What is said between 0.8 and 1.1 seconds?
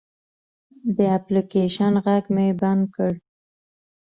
د